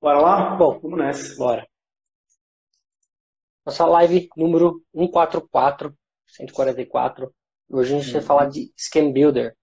Bora 0.00 0.20
lá? 0.20 0.56
Bom, 0.56 0.78
Vamos 0.80 0.98
nessa. 0.98 1.36
bora. 1.36 1.66
Nossa 3.64 3.84
live 3.86 4.28
número 4.36 4.82
144, 4.94 5.94
144. 6.26 7.34
Hoje 7.70 7.94
a 7.94 7.98
gente 8.00 8.12
vai 8.12 8.20
Uhum. 8.22 8.26
falar 8.26 8.46
de 8.46 8.72
Scheme 8.76 9.12
Builder. 9.12 9.56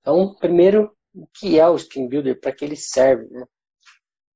Então, 0.00 0.34
primeiro, 0.36 0.96
o 1.14 1.26
que 1.26 1.58
é 1.58 1.68
o 1.68 1.78
Scheme 1.78 2.08
Builder? 2.08 2.40
Para 2.40 2.52
que 2.52 2.64
ele 2.64 2.76
serve? 2.76 3.26
Né? 3.30 3.44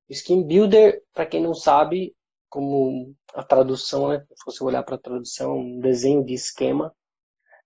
O 0.09 0.15
Scheme 0.15 0.45
Builder, 0.45 1.03
para 1.13 1.27
quem 1.27 1.43
não 1.43 1.55
sabe, 1.55 2.15
como 2.49 3.15
a 3.35 3.43
tradução, 3.43 4.09
né? 4.09 4.21
se 4.35 4.45
você 4.45 4.65
olhar 4.65 4.83
para 4.83 4.97
a 4.97 5.01
tradução, 5.01 5.59
um 5.59 5.79
desenho 5.81 6.25
de 6.25 6.35
esquema, 6.35 6.95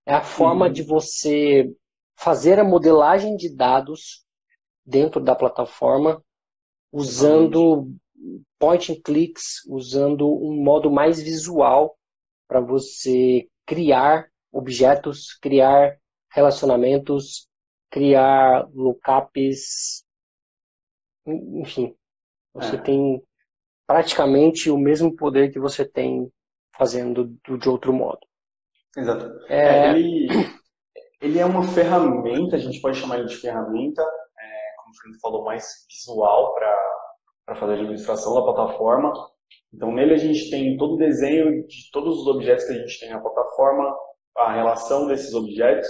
é 0.05 0.13
a 0.13 0.21
forma 0.23 0.67
Uhum. 0.67 0.71
de 0.73 0.83
você 0.83 1.71
fazer 2.17 2.59
a 2.59 2.63
modelagem 2.63 3.35
de 3.35 3.55
dados 3.55 4.25
dentro 4.85 5.21
da 5.23 5.35
plataforma 5.35 6.23
usando 6.91 7.91
point 8.59 8.91
and 8.91 9.01
clicks, 9.03 9.65
usando 9.67 10.27
um 10.27 10.63
modo 10.63 10.91
mais 10.91 11.21
visual 11.21 11.97
para 12.47 12.59
você 12.61 13.47
criar 13.65 14.29
objetos, 14.51 15.37
criar 15.41 15.97
relacionamentos, 16.33 17.47
criar 17.89 18.67
lookups, 18.73 20.03
en- 21.25 21.61
enfim, 21.61 21.95
você 22.53 22.77
É. 22.77 22.81
tem 22.81 23.21
praticamente 23.87 24.69
o 24.71 24.77
mesmo 24.77 25.15
poder 25.15 25.51
que 25.51 25.59
você 25.59 25.85
tem 25.85 26.31
fazendo 26.77 27.25
do- 27.45 27.57
de 27.57 27.69
outro 27.69 27.93
modo. 27.93 28.19
Exato. 28.97 29.25
É, 29.49 29.87
É, 29.87 29.91
ele, 29.91 30.27
ele 31.21 31.39
é 31.39 31.45
uma 31.45 31.63
ferramenta, 31.63 32.55
a 32.55 32.59
gente 32.59 32.81
pode 32.81 32.99
chamar 32.99 33.19
ele 33.19 33.27
de 33.27 33.37
ferramenta, 33.37 34.03
como 34.91 34.93
o 34.93 34.95
Fernando 34.95 35.19
falou, 35.21 35.45
mais 35.45 35.65
visual 35.89 36.53
para 36.53 37.55
fazer 37.55 37.73
a 37.73 37.75
administração 37.75 38.35
da 38.35 38.53
plataforma. 38.53 39.13
Então, 39.73 39.91
nele 39.91 40.13
a 40.13 40.17
gente 40.17 40.49
tem 40.49 40.77
todo 40.77 40.95
o 40.95 40.97
desenho 40.97 41.65
de 41.65 41.91
todos 41.91 42.19
os 42.19 42.27
objetos 42.27 42.65
que 42.65 42.73
a 42.73 42.77
gente 42.77 42.99
tem 42.99 43.09
na 43.09 43.21
plataforma, 43.21 43.95
a 44.37 44.53
relação 44.53 45.07
desses 45.07 45.33
objetos, 45.33 45.87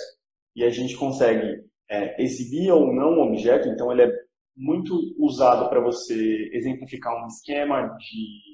e 0.56 0.64
a 0.64 0.70
gente 0.70 0.96
consegue 0.98 1.64
é, 1.90 2.22
exibir 2.22 2.72
ou 2.72 2.94
não 2.94 3.14
um 3.14 3.22
objeto. 3.30 3.68
Então, 3.68 3.92
ele 3.92 4.04
é 4.04 4.12
muito 4.56 4.94
usado 5.18 5.70
para 5.70 5.80
você 5.80 6.50
exemplificar 6.54 7.14
um 7.14 7.28
esquema 7.28 7.96
de 7.98 8.52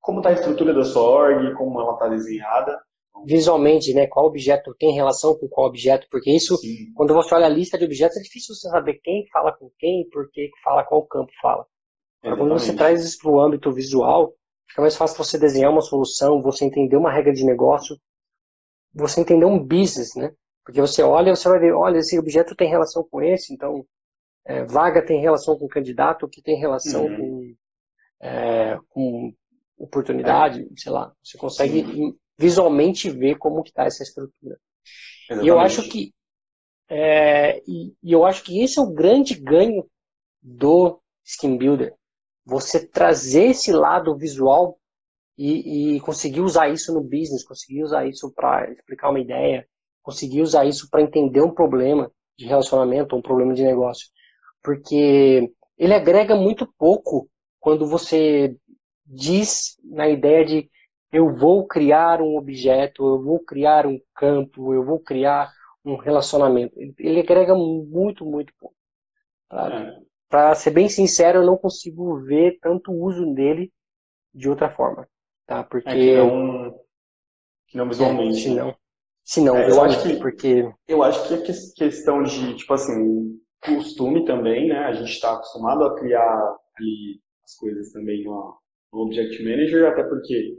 como 0.00 0.18
está 0.18 0.30
a 0.30 0.34
estrutura 0.34 0.72
da 0.72 0.84
sua 0.84 1.02
org, 1.02 1.54
como 1.54 1.80
ela 1.80 1.94
está 1.94 2.08
desenhada. 2.08 2.80
Visualmente, 3.24 3.94
né, 3.94 4.06
qual 4.06 4.26
objeto 4.26 4.74
tem 4.78 4.92
relação 4.94 5.36
com 5.38 5.48
qual 5.48 5.68
objeto, 5.68 6.06
porque 6.10 6.30
isso 6.30 6.56
Sim. 6.58 6.92
Quando 6.94 7.14
você 7.14 7.34
olha 7.34 7.46
a 7.46 7.48
lista 7.50 7.78
de 7.78 7.84
objetos, 7.84 8.16
é 8.16 8.22
difícil 8.22 8.54
você 8.54 8.68
saber 8.68 9.00
quem 9.02 9.26
fala 9.28 9.52
com 9.52 9.70
quem, 9.78 10.08
por 10.10 10.30
que 10.30 10.50
fala, 10.62 10.84
qual 10.84 11.06
campo 11.06 11.32
fala. 11.40 11.66
Agora, 12.22 12.36
quando 12.38 12.52
você 12.58 12.74
traz 12.74 13.04
isso 13.04 13.18
para 13.20 13.30
o 13.30 13.40
âmbito 13.40 13.72
visual, 13.72 14.34
fica 14.68 14.82
mais 14.82 14.96
fácil 14.96 15.16
você 15.16 15.38
desenhar 15.38 15.70
uma 15.70 15.80
solução, 15.80 16.42
você 16.42 16.64
entender 16.64 16.96
uma 16.96 17.10
regra 17.12 17.32
de 17.32 17.44
negócio, 17.44 17.96
você 18.92 19.20
entender 19.20 19.44
um 19.44 19.58
business, 19.58 20.14
né? 20.16 20.32
Porque 20.64 20.80
você 20.80 21.02
olha, 21.02 21.34
você 21.34 21.48
vai 21.48 21.60
ver, 21.60 21.72
olha, 21.72 21.98
esse 21.98 22.18
objeto 22.18 22.56
tem 22.56 22.68
relação 22.68 23.06
com 23.08 23.22
esse, 23.22 23.54
então 23.54 23.86
é, 24.44 24.64
vaga 24.64 25.04
tem 25.04 25.20
relação 25.20 25.56
com 25.58 25.68
candidato, 25.68 26.28
que 26.28 26.42
tem 26.42 26.58
relação 26.58 27.04
Uhum. 27.04 27.16
com, 27.16 27.54
é, 28.26 28.78
com 28.88 29.32
oportunidade, 29.78 30.66
sei 30.76 30.90
lá. 30.90 31.12
Você 31.22 31.38
consegue 31.38 31.84
visualmente 32.38 33.10
ver 33.10 33.36
como 33.36 33.62
está 33.62 33.84
essa 33.84 34.02
estrutura. 34.02 34.58
E 35.42 35.46
eu 35.48 35.58
acho 35.58 35.88
que 35.88 36.12
é, 36.88 37.62
e, 37.66 37.94
e 38.02 38.12
eu 38.12 38.24
acho 38.24 38.44
que 38.44 38.62
esse 38.62 38.78
é 38.78 38.82
o 38.82 38.92
grande 38.92 39.34
ganho 39.34 39.84
do 40.40 41.00
Skin 41.24 41.56
Builder. 41.56 41.94
Você 42.44 42.86
trazer 42.86 43.46
esse 43.46 43.72
lado 43.72 44.16
visual 44.16 44.78
e, 45.36 45.96
e 45.96 46.00
conseguir 46.00 46.40
usar 46.40 46.68
isso 46.68 46.94
no 46.94 47.02
business, 47.02 47.44
conseguir 47.44 47.82
usar 47.82 48.06
isso 48.06 48.32
para 48.32 48.70
explicar 48.70 49.10
uma 49.10 49.20
ideia, 49.20 49.66
conseguir 50.02 50.42
usar 50.42 50.64
isso 50.64 50.88
para 50.88 51.02
entender 51.02 51.42
um 51.42 51.52
problema 51.52 52.10
de 52.38 52.46
relacionamento, 52.46 53.16
um 53.16 53.22
problema 53.22 53.52
de 53.52 53.64
negócio. 53.64 54.08
Porque 54.62 55.52
ele 55.76 55.94
agrega 55.94 56.36
muito 56.36 56.72
pouco 56.78 57.28
quando 57.58 57.86
você 57.86 58.56
diz 59.04 59.76
na 59.82 60.08
ideia 60.08 60.44
de 60.44 60.70
eu 61.16 61.34
vou 61.34 61.66
criar 61.66 62.20
um 62.22 62.36
objeto, 62.36 63.06
eu 63.06 63.22
vou 63.22 63.40
criar 63.40 63.86
um 63.86 63.98
campo, 64.14 64.74
eu 64.74 64.84
vou 64.84 65.00
criar 65.00 65.52
um 65.84 65.96
relacionamento. 65.96 66.78
Ele, 66.80 66.94
ele 66.98 67.20
agrega 67.20 67.54
muito, 67.54 68.24
muito 68.26 68.52
pouco. 68.58 68.76
É, 69.50 70.06
Para 70.28 70.54
ser 70.54 70.70
bem 70.70 70.88
sincero, 70.88 71.38
eu 71.40 71.46
não 71.46 71.56
consigo 71.56 72.20
ver 72.20 72.58
tanto 72.60 72.92
uso 72.92 73.32
dele 73.34 73.72
de 74.34 74.48
outra 74.48 74.70
forma, 74.70 75.08
tá? 75.46 75.64
Porque 75.64 75.88
é 75.88 75.96
que 75.98 76.12
não, 76.16 76.80
que 77.68 77.76
não 77.78 77.88
visualmente. 77.88 78.42
se 78.42 78.50
não, 78.54 78.76
se 79.24 79.40
não, 79.40 79.56
É, 79.56 79.70
eu 79.70 79.82
acho 79.82 80.02
que- 80.02 80.16
porque 80.20 80.68
Eu 80.88 81.02
acho 81.02 81.26
que 81.28 81.34
é 81.34 81.38
que- 81.42 81.72
questão 81.74 82.22
de, 82.22 82.56
tipo 82.56 82.72
assim, 82.74 83.40
costume 83.64 84.24
também, 84.24 84.68
né? 84.68 84.78
A 84.84 84.92
gente 84.92 85.10
está 85.10 85.32
acostumado 85.34 85.84
a 85.84 85.96
criar 85.96 86.56
ali 86.78 87.20
as 87.44 87.54
coisas 87.56 87.92
também 87.92 88.24
no, 88.24 88.56
no 88.92 89.00
Object 89.00 89.42
Manager, 89.42 89.86
até 89.90 90.04
porque 90.04 90.58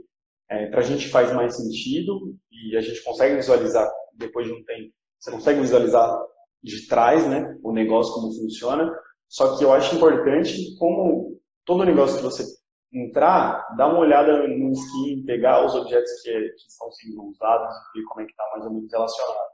para 0.70 0.80
a 0.80 0.84
gente 0.84 1.08
faz 1.08 1.32
mais 1.32 1.56
sentido 1.56 2.34
e 2.50 2.76
a 2.76 2.80
gente 2.80 3.02
consegue 3.02 3.36
visualizar 3.36 3.90
depois 4.14 4.46
de 4.46 4.52
um 4.52 4.64
tempo. 4.64 4.92
Você 5.18 5.30
consegue 5.30 5.60
visualizar 5.60 6.18
de 6.62 6.86
trás, 6.86 7.26
né? 7.28 7.56
O 7.62 7.72
negócio 7.72 8.14
como 8.14 8.32
funciona. 8.32 8.90
Só 9.28 9.56
que 9.56 9.64
eu 9.64 9.72
acho 9.72 9.94
importante 9.96 10.76
como 10.78 11.38
todo 11.64 11.84
negócio 11.84 12.16
que 12.16 12.22
você 12.22 12.44
entrar, 12.92 13.76
dar 13.76 13.88
uma 13.88 13.98
olhada 13.98 14.48
no 14.48 14.72
skin, 14.72 15.24
pegar 15.26 15.64
os 15.66 15.74
objetos 15.74 16.10
que, 16.22 16.30
que 16.30 16.66
estão 16.66 16.90
sendo 16.92 17.22
usados 17.24 17.74
e 17.94 17.98
ver 17.98 18.06
como 18.06 18.22
é 18.22 18.24
que 18.24 18.30
está 18.30 18.44
mais 18.52 18.64
ou 18.64 18.72
menos 18.72 18.90
relacionado. 18.90 19.48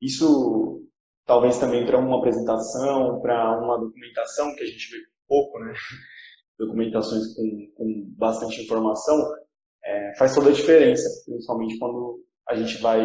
Isso 0.00 0.82
talvez 1.24 1.58
também 1.58 1.86
para 1.86 1.98
uma 1.98 2.18
apresentação, 2.18 3.20
para 3.20 3.58
uma 3.58 3.78
documentação 3.78 4.54
que 4.54 4.62
a 4.62 4.66
gente 4.66 4.90
vê 4.90 4.98
pouco, 5.26 5.58
né? 5.60 5.72
Documentações 6.58 7.34
com, 7.34 7.72
com 7.76 8.04
bastante 8.16 8.62
informação, 8.62 9.16
é, 9.84 10.14
faz 10.16 10.34
toda 10.34 10.50
a 10.50 10.52
diferença, 10.52 11.08
principalmente 11.26 11.78
quando 11.78 12.22
a 12.48 12.54
gente 12.54 12.78
vai, 12.80 13.00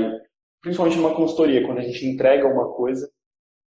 principalmente 0.61 0.97
numa 0.97 1.15
consultoria, 1.15 1.65
quando 1.65 1.79
a 1.79 1.83
gente 1.83 2.05
entrega 2.05 2.47
uma 2.47 2.73
coisa, 2.73 3.09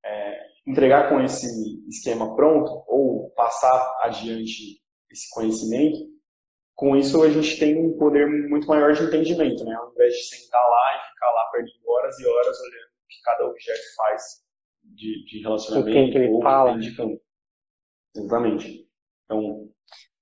é, 0.05 0.39
entregar 0.67 1.09
com 1.09 1.19
esse 1.21 1.47
esquema 1.87 2.35
pronto 2.35 2.71
ou 2.87 3.31
passar 3.31 3.97
adiante 4.01 4.79
esse 5.11 5.29
conhecimento, 5.31 5.97
com 6.75 6.95
isso 6.95 7.21
a 7.23 7.29
gente 7.29 7.59
tem 7.59 7.77
um 7.77 7.97
poder 7.97 8.25
muito 8.47 8.67
maior 8.67 8.93
de 8.93 9.03
entendimento, 9.03 9.63
né? 9.65 9.75
Ao 9.75 9.91
invés 9.91 10.13
de 10.13 10.23
sentar 10.23 10.61
lá 10.61 10.95
e 10.95 11.09
ficar 11.13 11.31
lá 11.31 11.49
perdendo 11.51 11.89
horas 11.89 12.19
e 12.19 12.25
horas 12.27 12.57
olhando 12.61 12.87
o 12.87 13.07
que 13.09 13.21
cada 13.23 13.45
objeto 13.45 13.95
faz 13.97 14.21
de, 14.83 15.25
de 15.25 15.41
relacionamento 15.41 15.91
quem 15.91 16.11
que 16.11 16.17
ele 16.17 16.29
ou 16.29 16.41
fala. 16.41 16.77
de 16.79 16.95
campo. 16.95 17.19
Exatamente. 18.15 18.87
Então, 19.25 19.69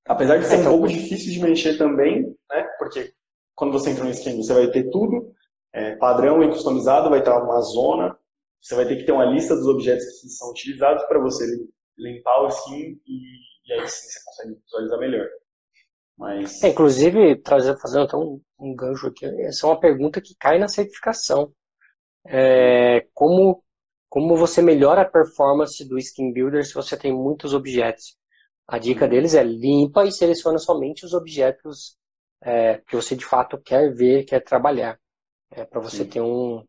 apesar 0.07 0.37
de 0.37 0.45
ser 0.45 0.59
Então- 0.61 0.75
um 0.75 0.79
pouco 0.79 0.87
difícil 0.87 1.31
de 1.31 1.39
mexer 1.41 1.77
também, 1.77 2.35
né? 2.49 2.63
Porque 2.79 3.13
quando 3.55 3.73
você 3.73 3.91
entra 3.91 4.03
no 4.03 4.09
esquema, 4.11 4.37
você 4.43 4.53
vai 4.53 4.67
ter 4.71 4.89
tudo 4.91 5.33
é, 5.73 5.95
padrão 5.97 6.43
e 6.43 6.49
customizado, 6.49 7.09
vai 7.09 7.19
estar 7.19 7.41
uma 7.43 7.61
zona, 7.61 8.17
você 8.61 8.75
vai 8.75 8.87
ter 8.87 8.97
que 8.97 9.05
ter 9.05 9.11
uma 9.11 9.25
lista 9.25 9.55
dos 9.55 9.67
objetos 9.67 10.05
que 10.21 10.29
são 10.29 10.51
utilizados 10.51 11.03
para 11.07 11.19
você 11.19 11.45
limpar 11.97 12.43
o 12.43 12.47
skin 12.47 12.99
e, 13.07 13.39
e 13.67 13.73
aí 13.73 13.87
sim 13.89 14.07
você 14.09 14.19
consegue 14.25 14.61
visualizar 14.63 14.99
melhor. 14.99 15.27
Mas 16.17 16.53
É, 16.61 16.69
inclusive, 16.69 17.35
trazer, 17.41 17.77
fazendo 17.79 18.03
até 18.05 18.17
um, 18.17 18.41
um 18.59 18.75
gancho 18.75 19.07
aqui, 19.07 19.25
essa 19.25 19.65
é 19.67 19.69
uma 19.69 19.79
pergunta 19.79 20.21
que 20.21 20.35
cai 20.39 20.57
na 20.57 20.67
certificação. 20.67 21.53
É, 22.25 23.07
como, 23.13 23.63
como 24.09 24.35
você 24.37 24.61
melhora 24.61 25.01
a 25.01 25.05
performance 25.05 25.87
do 25.87 25.97
Skin 25.97 26.33
Builder 26.33 26.65
se 26.65 26.73
você 26.73 26.97
tem 26.97 27.13
muitos 27.13 27.53
objetos? 27.53 28.17
A 28.67 28.79
dica 28.79 29.05
Uhum. 29.05 29.09
deles 29.09 29.35
é 29.35 29.43
limpa 29.43 30.05
e 30.05 30.11
seleciona 30.11 30.57
somente 30.59 31.05
os 31.05 31.13
objetos 31.13 31.97
é, 32.41 32.77
que 32.87 32.95
você 32.95 33.15
de 33.15 33.25
fato 33.25 33.57
quer 33.61 33.93
ver, 33.93 34.25
quer 34.25 34.41
trabalhar. 34.41 34.99
É, 35.51 35.65
para 35.65 35.81
você 35.81 36.03
Sim. 36.03 36.09
ter 36.09 36.21
um, 36.21 36.63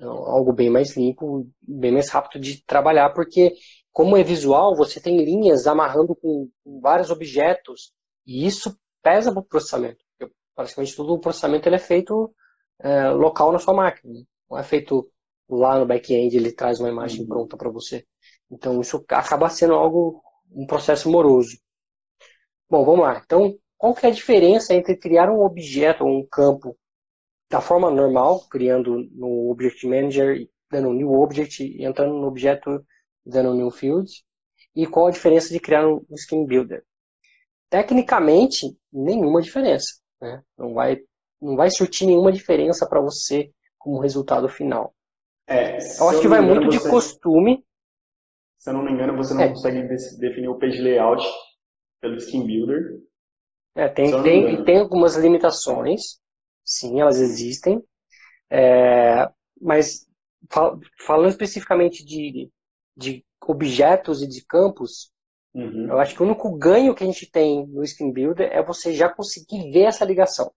algo 0.00 0.52
bem 0.52 0.70
mais 0.70 0.96
limpo, 0.96 1.48
bem 1.60 1.92
mais 1.92 2.08
rápido 2.10 2.40
de 2.42 2.64
trabalhar, 2.64 3.10
porque 3.10 3.54
como 3.92 4.16
é 4.16 4.22
visual, 4.22 4.74
você 4.76 5.00
tem 5.00 5.22
linhas 5.24 5.66
amarrando 5.66 6.14
com, 6.16 6.48
com 6.64 6.80
vários 6.80 7.10
objetos 7.10 7.92
e 8.26 8.46
isso 8.46 8.76
pesa 9.02 9.30
para 9.32 9.40
o 9.40 9.44
processamento. 9.44 10.02
Porque 10.18 10.32
praticamente 10.54 10.96
todo 10.96 11.12
o 11.14 11.20
processamento 11.20 11.68
ele 11.68 11.76
é 11.76 11.78
feito 11.78 12.34
é, 12.80 13.10
local 13.10 13.52
na 13.52 13.58
sua 13.58 13.74
máquina. 13.74 14.12
né? 14.12 14.22
Não 14.50 14.58
é 14.58 14.62
feito 14.64 15.10
lá 15.48 15.78
no 15.78 15.86
back-end, 15.86 16.36
ele 16.36 16.52
traz 16.52 16.80
uma 16.80 16.88
imagem 16.88 17.22
Uhum. 17.22 17.28
pronta 17.28 17.56
para 17.56 17.70
você. 17.70 18.04
Então 18.50 18.80
isso 18.80 19.04
acaba 19.08 19.48
sendo 19.50 19.74
algo, 19.74 20.22
um 20.50 20.66
processo 20.66 21.10
moroso. 21.10 21.56
Bom, 22.68 22.84
vamos 22.84 23.00
lá. 23.04 23.20
Então, 23.24 23.54
qual 23.82 23.94
que 23.94 24.06
é 24.06 24.10
a 24.10 24.12
diferença 24.12 24.72
entre 24.74 24.96
criar 24.96 25.28
um 25.28 25.42
objeto 25.42 26.04
ou 26.04 26.20
um 26.20 26.24
campo 26.24 26.76
da 27.50 27.60
forma 27.60 27.90
normal, 27.90 28.46
criando 28.48 29.08
no 29.10 29.50
Object 29.50 29.86
Manager, 29.86 30.48
dando 30.70 30.88
um 30.88 30.94
new 30.94 31.12
object, 31.12 31.64
e 31.64 31.84
entrando 31.84 32.14
no 32.14 32.26
objeto, 32.26 32.86
dando 33.26 33.50
um 33.50 33.56
new 33.56 33.70
field, 33.70 34.08
e 34.74 34.86
qual 34.86 35.08
a 35.08 35.10
diferença 35.10 35.52
de 35.52 35.58
criar 35.58 35.86
um 35.86 36.04
Scheme 36.16 36.46
Builder? 36.46 36.84
tecnicamente, 37.72 38.76
nenhuma 38.92 39.40
diferença. 39.40 39.98
Né? 40.20 40.42
Não, 40.58 40.74
vai, 40.74 40.98
não 41.40 41.56
vai 41.56 41.70
surtir 41.70 42.06
nenhuma 42.06 42.30
diferença 42.30 42.86
para 42.86 43.00
você 43.00 43.50
como 43.78 43.98
resultado 43.98 44.46
final. 44.46 44.94
É, 45.48 45.78
eu 45.98 46.10
acho 46.10 46.20
que 46.20 46.28
vai 46.28 46.40
engano, 46.40 46.60
muito 46.60 46.70
você, 46.70 46.84
de 46.84 46.90
costume. 46.90 47.64
Se 48.58 48.68
eu 48.68 48.74
não 48.74 48.84
me 48.84 48.92
engano, 48.92 49.16
você 49.16 49.32
não 49.32 49.40
é. 49.40 49.48
consegue 49.48 49.88
definir 50.20 50.48
o 50.48 50.58
page 50.58 50.82
layout 50.82 51.24
pelo 51.98 52.16
Skin 52.16 52.46
Builder. 52.46 53.00
É, 53.74 53.88
tem, 53.88 54.22
tem, 54.22 54.64
tem 54.64 54.78
algumas 54.80 55.16
limitações, 55.16 56.18
sim, 56.64 57.00
elas 57.00 57.18
existem. 57.18 57.82
É, 58.50 59.30
mas 59.60 60.06
fal, 60.50 60.78
falando 60.98 61.30
especificamente 61.30 62.04
de, 62.04 62.50
de 62.96 63.24
objetos 63.46 64.22
e 64.22 64.28
de 64.28 64.44
campos, 64.44 65.10
uhum. 65.54 65.88
eu 65.88 65.98
acho 65.98 66.14
que 66.14 66.22
o 66.22 66.26
único 66.26 66.54
ganho 66.56 66.94
que 66.94 67.02
a 67.02 67.06
gente 67.06 67.30
tem 67.30 67.66
no 67.66 67.82
Skin 67.82 68.12
Builder 68.12 68.50
é 68.52 68.62
você 68.62 68.94
já 68.94 69.08
conseguir 69.08 69.70
ver 69.70 69.84
essa 69.84 70.04
ligação. 70.04 70.52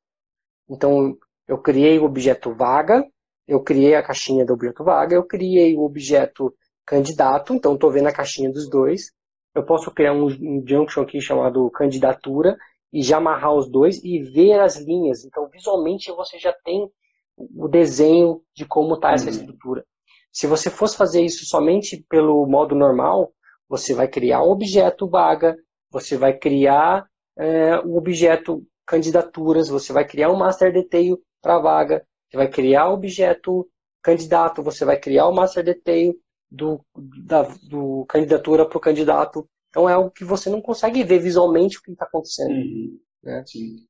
Então, 0.70 1.18
eu 1.48 1.58
criei 1.58 1.98
o 2.00 2.04
objeto 2.04 2.54
vaga, 2.54 3.06
eu 3.48 3.62
criei 3.62 3.96
a 3.96 4.04
caixinha 4.04 4.46
do 4.46 4.54
objeto 4.54 4.84
vaga, 4.84 5.16
eu 5.16 5.24
criei 5.24 5.76
o 5.76 5.84
objeto 5.84 6.54
candidato, 6.86 7.54
então 7.54 7.76
estou 7.76 7.92
vendo 7.92 8.08
a 8.08 8.14
caixinha 8.14 8.52
dos 8.52 8.70
dois. 8.70 9.12
Eu 9.54 9.64
posso 9.64 9.90
criar 9.92 10.14
um, 10.14 10.26
um 10.26 10.64
junction 10.68 11.02
aqui 11.02 11.22
chamado 11.22 11.70
candidatura 11.72 12.58
e 12.96 13.02
já 13.04 13.18
amarrar 13.18 13.54
os 13.54 13.70
dois 13.70 14.02
e 14.06 14.20
ver 14.20 14.58
as 14.62 14.78
linhas. 14.78 15.26
Então, 15.26 15.50
visualmente, 15.50 16.10
você 16.14 16.40
já 16.40 16.54
tem 16.64 16.90
o 17.38 17.68
desenho 17.68 18.42
de 18.56 18.66
como 18.66 18.96
está 18.96 19.12
essa 19.12 19.26
uhum. 19.26 19.32
estrutura. 19.32 19.86
Se 20.32 20.48
você 20.48 20.70
fosse 20.70 20.96
fazer 20.96 21.22
isso 21.22 21.46
somente 21.46 22.06
pelo 22.08 22.46
modo 22.46 22.74
normal, 22.74 23.34
você 23.68 23.94
vai 23.94 24.08
criar 24.08 24.42
um 24.44 24.50
objeto 24.50 25.10
vaga, 25.10 25.58
você 25.92 26.16
vai 26.16 26.38
criar 26.38 27.06
é, 27.38 27.78
um 27.82 27.98
objeto 27.98 28.66
candidaturas, 28.88 29.68
você 29.68 29.92
vai 29.92 30.08
criar 30.08 30.32
um 30.32 30.38
master 30.38 30.72
detail 30.72 31.20
para 31.42 31.60
vaga, 31.60 32.08
você 32.30 32.38
vai 32.38 32.48
criar 32.48 32.88
o 32.88 32.94
objeto 32.94 33.68
candidato, 34.02 34.64
você 34.64 34.86
vai 34.86 34.98
criar 34.98 35.28
o 35.28 35.36
master 35.36 35.66
detail 35.66 36.16
do, 36.50 36.80
da 37.26 37.42
do 37.64 38.06
candidatura 38.08 38.66
para 38.66 38.78
o 38.78 38.82
candidato. 38.82 39.46
Então 39.76 39.90
é 39.90 39.94
algo 39.94 40.10
que 40.10 40.24
você 40.24 40.50
não 40.50 40.62
consegue 40.62 41.04
ver 41.04 41.20
visualmente 41.20 41.78
o 41.78 41.82
que 41.82 41.92
está 41.92 42.06
acontecendo. 42.06 42.52
Uhum. 42.52 42.98
Né? 43.22 43.44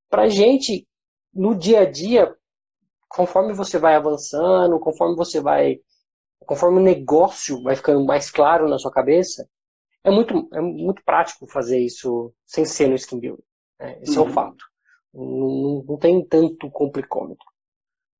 Para 0.10 0.24
a 0.24 0.28
gente, 0.28 0.88
no 1.32 1.54
dia 1.54 1.82
a 1.82 1.86
dia, 1.86 2.36
conforme 3.08 3.54
você 3.54 3.78
vai 3.78 3.94
avançando, 3.94 4.80
conforme 4.80 5.16
você 5.16 5.40
vai 5.40 5.80
conforme 6.40 6.80
o 6.80 6.84
negócio 6.84 7.62
vai 7.62 7.76
ficando 7.76 8.04
mais 8.04 8.32
claro 8.32 8.68
na 8.68 8.80
sua 8.80 8.92
cabeça, 8.92 9.48
é 10.04 10.10
muito, 10.10 10.50
é 10.54 10.60
muito 10.60 11.04
prático 11.04 11.46
fazer 11.48 11.80
isso 11.80 12.34
sem 12.48 12.66
ser 12.66 12.88
no 12.88 12.96
skin 12.96 13.20
build. 13.20 13.44
Né? 13.80 14.00
Esse 14.02 14.18
uhum. 14.18 14.24
é 14.24 14.26
o 14.26 14.28
uhum. 14.28 14.34
fato. 14.34 14.66
Não, 15.14 15.84
não, 15.88 15.98
tem 15.98 16.26
tanto 16.26 16.70
complicômetro. 16.72 17.46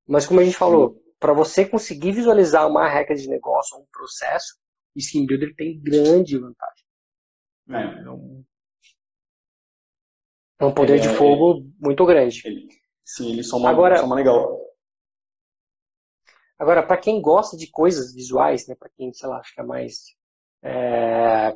Mas 0.08 0.28
como 0.28 0.40
a 0.40 0.44
gente 0.44 0.56
falou, 0.56 1.02
para 1.20 1.34
você 1.34 1.66
conseguir 1.66 2.12
visualizar 2.12 2.68
uma 2.68 2.88
regra 2.88 3.16
de 3.16 3.28
negócio, 3.28 3.76
um 3.76 3.86
processo, 3.92 4.56
o 4.96 5.00
skin 5.00 5.26
builder 5.26 5.56
tem 5.56 5.80
grande 5.82 6.38
vantagem. 6.38 6.85
É. 7.70 7.74
É, 7.76 8.10
um, 8.10 8.46
é 10.60 10.66
um 10.66 10.74
poder 10.74 11.00
de 11.00 11.08
é, 11.08 11.14
fogo 11.14 11.66
muito 11.80 12.06
grande. 12.06 12.42
Ele, 12.46 12.68
sim, 13.04 13.32
ele 13.34 13.44
soma, 13.44 13.70
Agora, 13.70 13.98
soma 13.98 14.16
legal. 14.16 14.60
Agora, 16.58 16.82
para 16.82 16.98
quem 16.98 17.22
gosta 17.22 17.58
de 17.58 17.68
coisas 17.68 18.14
visuais, 18.14 18.68
né, 18.68 18.76
para 18.76 18.90
quem, 18.96 19.12
sei 19.14 19.28
lá, 19.28 19.44
fica 19.44 19.64
mais 19.64 20.16
é, 20.64 21.56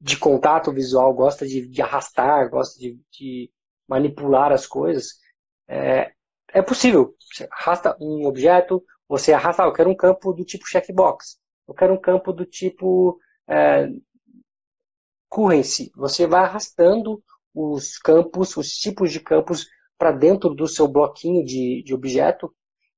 de 0.00 0.16
contato 0.16 0.72
visual, 0.72 1.12
gosta 1.14 1.46
de, 1.46 1.66
de 1.68 1.82
arrastar, 1.82 2.48
gosta 2.48 2.78
de, 2.78 2.98
de, 3.10 3.50
manipular 3.86 4.52
as 4.52 4.66
coisas, 4.66 5.18
é, 5.68 6.12
é 6.48 6.62
possível. 6.62 7.14
Você 7.20 7.46
arrasta 7.50 7.96
um 8.00 8.26
objeto, 8.26 8.82
você 9.06 9.32
arrasta, 9.32 9.62
ah, 9.62 9.66
eu 9.66 9.72
quero 9.72 9.90
um 9.90 9.96
campo 9.96 10.32
do 10.32 10.44
tipo 10.44 10.66
checkbox, 10.66 11.38
eu 11.68 11.74
quero 11.74 11.92
um 11.92 12.00
campo 12.00 12.32
do 12.32 12.46
tipo 12.46 13.18
é, 13.46 13.88
currency. 15.32 15.90
Você 15.96 16.26
vai 16.26 16.44
arrastando 16.44 17.22
os 17.54 17.96
campos, 17.98 18.54
os 18.56 18.68
tipos 18.68 19.10
de 19.10 19.18
campos 19.18 19.66
para 19.96 20.12
dentro 20.12 20.54
do 20.54 20.68
seu 20.68 20.86
bloquinho 20.86 21.42
de, 21.42 21.82
de 21.82 21.94
objeto 21.94 22.52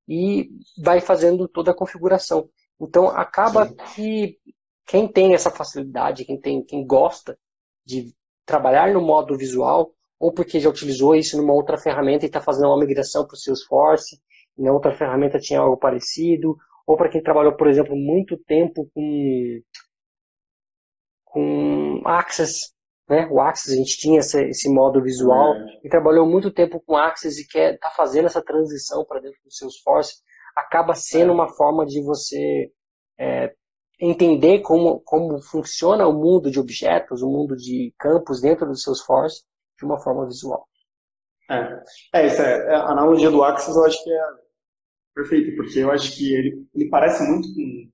e 0.08 0.50
vai 0.82 1.00
fazendo 1.00 1.46
toda 1.46 1.70
a 1.70 1.76
configuração. 1.76 2.48
Então 2.80 3.08
acaba 3.08 3.68
Sim. 3.68 3.76
que 3.94 4.38
quem 4.84 5.06
tem 5.06 5.32
essa 5.32 5.50
facilidade, 5.50 6.24
quem 6.24 6.40
tem, 6.40 6.62
quem 6.64 6.84
gosta 6.84 7.38
de 7.86 8.12
trabalhar 8.44 8.92
no 8.92 9.00
modo 9.00 9.36
visual, 9.36 9.92
ou 10.18 10.32
porque 10.32 10.60
já 10.60 10.68
utilizou 10.68 11.14
isso 11.14 11.36
numa 11.36 11.54
outra 11.54 11.78
ferramenta 11.78 12.24
e 12.24 12.28
está 12.28 12.40
fazendo 12.40 12.66
uma 12.66 12.78
migração 12.78 13.26
para 13.26 13.34
o 13.34 13.38
Salesforce, 13.38 14.20
e 14.58 14.62
na 14.62 14.72
outra 14.72 14.92
ferramenta 14.92 15.38
tinha 15.38 15.60
algo 15.60 15.76
parecido, 15.76 16.56
ou 16.86 16.96
para 16.96 17.08
quem 17.08 17.22
trabalhou, 17.22 17.56
por 17.56 17.66
exemplo, 17.66 17.96
muito 17.96 18.36
tempo 18.36 18.90
com, 18.94 19.60
com 21.34 22.00
Access, 22.04 22.72
né? 23.08 23.26
O 23.28 23.40
Axis, 23.40 23.72
a 23.72 23.76
gente 23.76 23.98
tinha 23.98 24.20
esse, 24.20 24.40
esse 24.44 24.68
modo 24.72 25.02
visual 25.02 25.54
é. 25.54 25.80
e 25.82 25.88
trabalhou 25.88 26.24
muito 26.24 26.52
tempo 26.52 26.80
com 26.86 26.96
Axis 26.96 27.38
e 27.38 27.48
quer 27.48 27.76
tá 27.78 27.90
fazendo 27.90 28.26
essa 28.26 28.40
transição 28.40 29.04
para 29.04 29.20
dentro 29.20 29.40
do 29.44 29.52
Salesforce. 29.52 30.22
Acaba 30.56 30.94
sendo 30.94 31.30
é. 31.30 31.34
uma 31.34 31.48
forma 31.48 31.84
de 31.84 32.00
você 32.02 32.70
é, 33.18 33.52
entender 34.00 34.60
como, 34.60 35.00
como 35.00 35.42
funciona 35.42 36.06
o 36.06 36.12
mundo 36.12 36.52
de 36.52 36.60
objetos, 36.60 37.20
o 37.20 37.28
mundo 37.28 37.56
de 37.56 37.92
campos 37.98 38.40
dentro 38.40 38.66
do 38.66 38.78
Salesforce 38.78 39.42
de 39.76 39.84
uma 39.84 39.98
forma 39.98 40.24
visual. 40.26 40.68
É, 41.50 41.82
é, 42.14 42.26
isso 42.26 42.40
é, 42.40 42.68
é 42.68 42.74
a 42.76 42.92
analogia 42.92 43.30
do 43.30 43.42
Axis 43.42 43.74
eu 43.74 43.84
acho 43.84 44.02
que 44.02 44.10
é 44.10 44.22
perfeita, 45.14 45.56
porque 45.56 45.78
eu 45.80 45.90
acho 45.90 46.16
que 46.16 46.32
ele, 46.32 46.66
ele 46.74 46.88
parece 46.88 47.28
muito 47.28 47.48
com, 47.54 47.90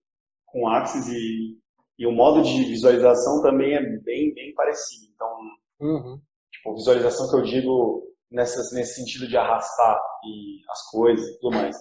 com 0.47 0.69
Axis 0.69 1.09
e 1.09 1.60
e 2.01 2.07
o 2.07 2.13
modo 2.13 2.41
de 2.41 2.65
visualização 2.65 3.43
também 3.43 3.75
é 3.75 3.83
bem, 3.83 4.33
bem 4.33 4.55
parecido. 4.55 5.05
Então, 5.15 5.39
uhum. 5.81 6.19
tipo, 6.51 6.75
visualização 6.75 7.29
que 7.29 7.37
eu 7.37 7.43
digo 7.43 8.03
nessa, 8.31 8.75
nesse 8.75 8.95
sentido 8.95 9.29
de 9.29 9.37
arrastar 9.37 10.01
e 10.25 10.61
as 10.71 10.91
coisas 10.91 11.29
e 11.29 11.39
tudo 11.41 11.57
mais. 11.57 11.77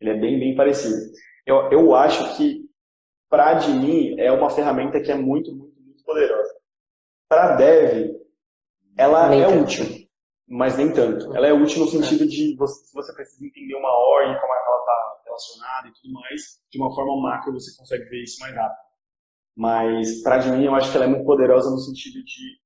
Ele 0.00 0.10
é 0.10 0.14
bem, 0.14 0.38
bem 0.38 0.54
parecido. 0.54 0.94
Eu, 1.44 1.72
eu 1.72 1.92
acho 1.92 2.36
que, 2.36 2.70
para 3.28 3.50
admin, 3.50 4.14
é 4.20 4.30
uma 4.30 4.48
ferramenta 4.48 5.02
que 5.02 5.10
é 5.10 5.16
muito, 5.16 5.52
muito, 5.52 5.82
muito 5.82 6.04
poderosa. 6.04 6.54
Para 7.28 7.56
dev, 7.56 8.14
ela 8.96 9.28
nem 9.28 9.42
é 9.42 9.48
tanto. 9.48 9.62
útil, 9.64 9.86
mas 10.46 10.76
nem 10.76 10.92
tanto. 10.92 11.34
Ela 11.36 11.48
é 11.48 11.52
útil 11.52 11.80
no 11.80 11.88
sentido 11.88 12.28
de 12.28 12.54
você, 12.56 12.86
se 12.86 12.94
você 12.94 13.12
precisa 13.12 13.44
entender 13.44 13.74
uma 13.74 13.90
ordem, 13.90 14.40
como 14.40 14.54
é 14.54 14.56
que 14.56 14.68
ela 14.68 14.78
está 14.78 15.20
relacionada 15.24 15.88
e 15.88 15.92
tudo 16.00 16.12
mais, 16.14 16.60
de 16.70 16.78
uma 16.80 16.94
forma 16.94 17.20
macro 17.20 17.52
você 17.52 17.76
consegue 17.76 18.04
ver 18.04 18.22
isso 18.22 18.38
mais 18.38 18.54
rápido. 18.54 18.83
Mas, 19.56 20.22
para 20.22 20.44
mim, 20.46 20.64
eu 20.64 20.74
acho 20.74 20.90
que 20.90 20.96
ela 20.96 21.06
é 21.06 21.08
muito 21.08 21.24
poderosa 21.24 21.70
no 21.70 21.78
sentido 21.78 22.22
de 22.24 22.58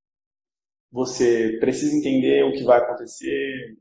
você 0.91 1.59
precisa 1.61 1.95
entender 1.95 2.45
o 2.45 2.53
que 2.53 2.65
vai 2.65 2.79
acontecer 2.79 3.77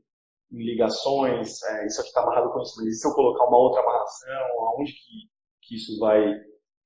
em 0.52 0.64
ligações, 0.64 1.62
é, 1.62 1.86
isso 1.86 2.00
aqui 2.00 2.08
está 2.08 2.22
amarrado 2.22 2.52
com 2.52 2.62
isso, 2.62 2.74
mas 2.78 2.86
e 2.86 2.92
se 2.98 3.06
eu 3.06 3.12
colocar 3.12 3.44
uma 3.44 3.58
outra 3.58 3.82
amarração, 3.82 4.68
aonde 4.68 4.92
que, 4.92 5.28
que 5.62 5.74
isso 5.76 5.98
vai 5.98 6.22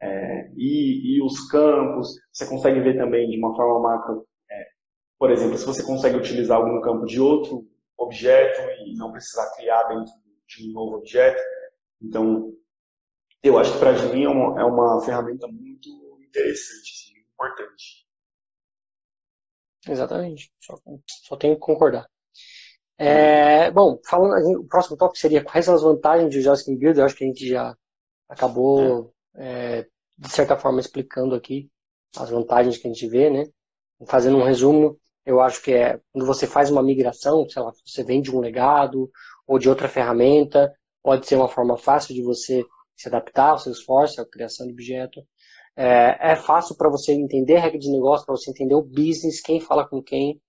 é, 0.00 0.52
ir, 0.56 1.16
e 1.16 1.22
os 1.22 1.48
campos, 1.48 2.14
você 2.32 2.46
consegue 2.46 2.80
ver 2.80 2.96
também 2.96 3.28
de 3.28 3.38
uma 3.38 3.54
forma 3.54 3.80
macro, 3.80 4.26
é, 4.50 4.64
por 5.18 5.30
exemplo, 5.30 5.56
se 5.56 5.66
você 5.66 5.84
consegue 5.84 6.16
utilizar 6.16 6.58
algum 6.58 6.80
campo 6.80 7.06
de 7.06 7.20
outro 7.20 7.64
objeto 7.96 8.60
e 8.84 8.96
não 8.96 9.12
precisar 9.12 9.54
criar 9.54 9.84
dentro 9.84 10.12
de 10.48 10.68
um 10.68 10.72
novo 10.72 10.96
objeto. 10.96 11.40
Então, 12.00 12.52
eu 13.42 13.58
acho 13.58 13.72
que 13.72 13.78
para 13.78 13.92
mim 14.12 14.24
é 14.24 14.28
uma, 14.28 14.60
é 14.60 14.64
uma 14.64 15.00
ferramenta 15.04 15.46
muito 15.46 15.88
interessante, 16.32 16.92
assim, 16.92 17.20
importante. 17.20 18.06
Exatamente, 19.86 20.52
só, 20.60 20.78
só 21.24 21.36
tenho 21.36 21.54
que 21.54 21.60
concordar. 21.60 22.08
É, 22.96 23.70
bom, 23.70 23.98
falando, 24.06 24.60
o 24.60 24.66
próximo 24.66 24.96
tópico 24.96 25.18
seria 25.18 25.42
quais 25.42 25.64
são 25.64 25.74
as 25.74 25.82
vantagens 25.82 26.30
de 26.30 26.38
usar 26.38 26.52
o 26.52 26.54
Skin 26.54 26.76
Builder. 26.76 27.02
Eu 27.02 27.06
acho 27.06 27.16
que 27.16 27.24
a 27.24 27.26
gente 27.26 27.48
já 27.48 27.76
acabou, 28.28 29.12
é, 29.34 29.86
de 30.16 30.30
certa 30.30 30.56
forma, 30.56 30.80
explicando 30.80 31.34
aqui 31.34 31.68
as 32.16 32.30
vantagens 32.30 32.78
que 32.78 32.86
a 32.86 32.92
gente 32.92 33.08
vê, 33.08 33.28
né? 33.30 33.44
Fazendo 34.06 34.36
um 34.36 34.44
resumo, 34.44 34.98
eu 35.24 35.40
acho 35.40 35.62
que 35.62 35.72
é 35.72 36.00
quando 36.12 36.26
você 36.26 36.46
faz 36.46 36.70
uma 36.70 36.82
migração, 36.82 37.48
sei 37.48 37.62
lá, 37.62 37.72
você 37.84 38.04
vem 38.04 38.20
de 38.22 38.34
um 38.34 38.40
legado 38.40 39.10
ou 39.46 39.58
de 39.58 39.68
outra 39.68 39.88
ferramenta, 39.88 40.72
pode 41.02 41.26
ser 41.26 41.36
uma 41.36 41.48
forma 41.48 41.76
fácil 41.76 42.14
de 42.14 42.22
você 42.22 42.64
se 42.96 43.08
adaptar 43.08 43.50
ao 43.50 43.58
seu 43.58 43.72
esforço, 43.72 44.20
à 44.20 44.26
criação 44.26 44.66
de 44.66 44.72
objeto. 44.72 45.26
É, 45.76 46.32
é 46.32 46.36
fácil 46.36 46.76
para 46.76 46.90
você 46.90 47.12
entender 47.12 47.56
a 47.56 47.60
regra 47.60 47.78
de 47.78 47.90
negócio, 47.90 48.26
para 48.26 48.36
você 48.36 48.50
entender 48.50 48.74
o 48.74 48.82
business, 48.82 49.40
quem 49.40 49.60
fala 49.60 49.86
com 49.86 50.02
quem. 50.02 50.40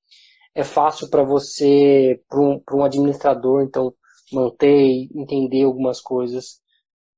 É 0.56 0.64
fácil 0.64 1.10
para 1.10 1.24
você, 1.24 2.22
para 2.30 2.40
um, 2.40 2.62
um, 2.74 2.84
administrador, 2.84 3.64
então, 3.64 3.94
manter 4.32 4.76
e 4.76 5.10
entender 5.16 5.64
algumas 5.64 6.00
coisas. 6.00 6.62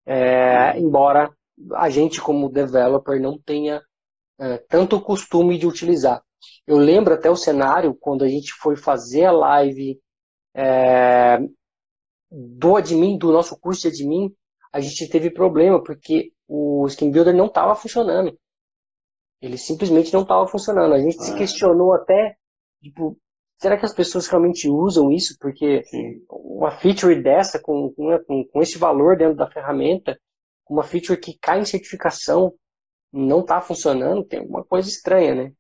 É, 0.05 0.79
embora 0.79 1.29
a 1.73 1.89
gente, 1.89 2.21
como 2.21 2.49
developer, 2.49 3.19
não 3.19 3.37
tenha 3.39 3.81
é, 4.39 4.57
tanto 4.69 5.01
costume 5.01 5.57
de 5.57 5.67
utilizar. 5.67 6.21
Eu 6.67 6.77
lembro 6.77 7.13
até 7.13 7.29
o 7.29 7.35
cenário 7.35 7.95
quando 7.99 8.23
a 8.23 8.27
gente 8.27 8.53
foi 8.53 8.75
fazer 8.75 9.25
a 9.25 9.31
live 9.31 9.99
é, 10.55 11.39
do 12.31 12.75
admin, 12.75 13.17
do 13.17 13.31
nosso 13.31 13.57
curso 13.59 13.81
de 13.81 13.87
admin, 13.87 14.33
a 14.71 14.79
gente 14.79 15.07
teve 15.09 15.29
problema 15.29 15.81
porque 15.81 16.31
o 16.47 16.85
Skin 16.87 17.11
Builder 17.11 17.35
não 17.35 17.47
estava 17.47 17.75
funcionando. 17.75 18.37
Ele 19.41 19.57
simplesmente 19.57 20.13
não 20.13 20.21
estava 20.21 20.47
funcionando. 20.47 20.93
A 20.93 20.99
gente 20.99 21.17
ah. 21.19 21.23
se 21.23 21.35
questionou 21.35 21.93
até, 21.93 22.35
tipo, 22.81 23.17
será 23.57 23.77
que 23.77 23.85
as 23.85 23.93
pessoas 23.93 24.27
realmente 24.27 24.69
usam 24.69 25.11
isso? 25.11 25.35
Porque 25.39 25.83
Sim. 25.85 26.21
uma 26.29 26.71
feature 26.71 27.21
dessa, 27.21 27.59
com, 27.59 27.93
com, 27.93 28.45
com 28.51 28.61
esse 28.61 28.77
valor 28.77 29.17
dentro 29.17 29.35
da 29.35 29.49
ferramenta, 29.49 30.19
uma 30.69 30.83
feature 30.83 31.19
que 31.19 31.37
cai 31.39 31.59
em 31.59 31.65
certificação, 31.65 32.53
não 33.11 33.41
está 33.41 33.61
funcionando, 33.61 34.25
tem 34.25 34.39
alguma 34.39 34.63
coisa 34.63 34.89
estranha, 34.89 35.35
né? 35.35 35.53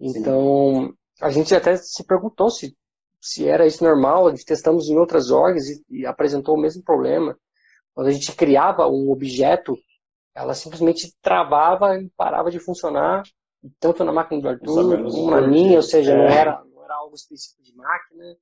Então, 0.00 0.86
Sim. 0.86 0.94
a 1.20 1.30
gente 1.30 1.54
até 1.54 1.76
se 1.76 2.04
perguntou 2.04 2.50
se, 2.50 2.76
se 3.20 3.46
era 3.46 3.66
isso 3.66 3.84
normal, 3.84 4.32
testamos 4.34 4.88
em 4.88 4.96
outras 4.96 5.30
orgs 5.30 5.68
e, 5.68 6.00
e 6.00 6.06
apresentou 6.06 6.56
o 6.56 6.60
mesmo 6.60 6.82
problema. 6.82 7.36
Quando 7.94 8.08
a 8.08 8.12
gente 8.12 8.32
criava 8.32 8.86
um 8.88 9.10
objeto, 9.10 9.76
ela 10.38 10.54
simplesmente 10.54 11.12
travava 11.20 11.98
e 11.98 12.08
parava 12.16 12.50
de 12.50 12.60
funcionar, 12.60 13.24
tanto 13.80 14.04
na 14.04 14.12
máquina 14.12 14.40
do 14.40 14.48
Arthur, 14.48 15.02
como 15.10 15.30
na 15.32 15.40
minha, 15.40 15.76
ou 15.76 15.82
seja, 15.82 16.12
é. 16.12 16.16
não, 16.16 16.24
era, 16.24 16.64
não 16.72 16.84
era 16.84 16.94
algo 16.94 17.14
específico 17.14 17.62
de 17.62 17.74
máquina. 17.74 18.36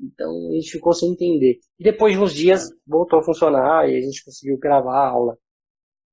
Então 0.00 0.30
a 0.50 0.54
gente 0.54 0.70
ficou 0.70 0.92
sem 0.92 1.10
entender. 1.10 1.58
E 1.78 1.84
depois 1.84 2.12
de 2.14 2.20
uns 2.20 2.32
dias 2.32 2.70
voltou 2.86 3.18
a 3.18 3.24
funcionar 3.24 3.88
e 3.88 3.96
a 3.96 4.00
gente 4.00 4.24
conseguiu 4.24 4.56
gravar 4.58 4.94
a 4.94 5.08
aula. 5.08 5.38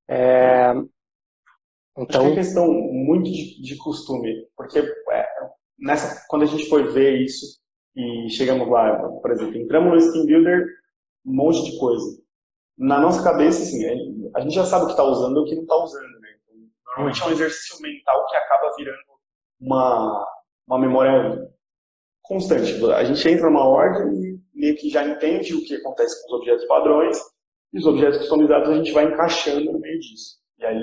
É... 0.08 0.72
Então... 1.96 2.22
Acho 2.22 2.34
que 2.34 2.40
é 2.40 2.44
questão 2.44 2.68
muito 2.68 3.30
de, 3.30 3.62
de 3.62 3.78
costume, 3.78 4.48
porque 4.56 4.80
é, 4.80 5.28
nessa, 5.78 6.26
quando 6.28 6.44
a 6.44 6.46
gente 6.46 6.68
foi 6.68 6.88
ver 6.92 7.22
isso 7.22 7.60
e 7.96 8.30
chegamos 8.30 8.68
lá, 8.68 8.98
por 8.98 9.32
exemplo, 9.32 9.58
entramos 9.58 9.92
no 9.94 10.10
Steam 10.10 10.26
Builder, 10.26 10.66
um 11.26 11.34
monte 11.36 11.64
de 11.70 11.78
coisa. 11.78 12.20
Na 12.80 12.98
nossa 12.98 13.22
cabeça, 13.22 13.62
assim, 13.62 13.86
a 14.34 14.40
gente 14.40 14.56
já 14.56 14.64
sabe 14.64 14.84
o 14.84 14.88
que 14.88 14.94
está 14.94 15.04
usando 15.04 15.38
e 15.38 15.40
o 15.42 15.46
que 15.46 15.56
não 15.56 15.64
está 15.64 15.76
usando. 15.76 16.20
Né? 16.22 16.30
Então, 16.42 16.56
normalmente 16.88 17.22
é 17.22 17.26
um 17.26 17.32
exercício 17.32 17.82
mental 17.82 18.26
que 18.28 18.38
acaba 18.38 18.74
virando 18.78 18.98
uma, 19.60 20.26
uma 20.66 20.80
memória 20.80 21.52
constante. 22.22 22.74
A 22.94 23.04
gente 23.04 23.28
entra 23.28 23.50
numa 23.50 23.68
ordem 23.68 24.14
e 24.14 24.40
meio 24.54 24.78
que 24.78 24.90
já 24.90 25.06
entende 25.06 25.54
o 25.54 25.64
que 25.66 25.76
acontece 25.76 26.22
com 26.22 26.34
os 26.34 26.40
objetos 26.40 26.66
padrões 26.68 27.18
e 27.74 27.80
os 27.80 27.86
objetos 27.86 28.20
customizados 28.20 28.70
a 28.70 28.76
gente 28.76 28.94
vai 28.94 29.06
encaixando 29.06 29.74
no 29.74 29.80
meio 29.80 30.00
disso. 30.00 30.38
E 30.58 30.66
aí, 30.66 30.82